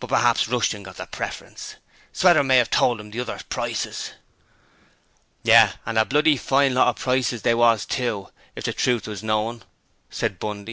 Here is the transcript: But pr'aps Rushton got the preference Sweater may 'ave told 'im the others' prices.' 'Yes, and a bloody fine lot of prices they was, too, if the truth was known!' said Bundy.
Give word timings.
But 0.00 0.10
pr'aps 0.10 0.48
Rushton 0.52 0.82
got 0.82 0.98
the 0.98 1.06
preference 1.06 1.76
Sweater 2.12 2.44
may 2.44 2.60
'ave 2.60 2.68
told 2.68 3.00
'im 3.00 3.10
the 3.10 3.20
others' 3.20 3.44
prices.' 3.44 4.10
'Yes, 5.44 5.76
and 5.86 5.96
a 5.98 6.04
bloody 6.04 6.36
fine 6.36 6.74
lot 6.74 6.88
of 6.88 6.96
prices 6.96 7.40
they 7.40 7.54
was, 7.54 7.86
too, 7.86 8.28
if 8.54 8.64
the 8.64 8.74
truth 8.74 9.08
was 9.08 9.22
known!' 9.22 9.62
said 10.10 10.38
Bundy. 10.38 10.70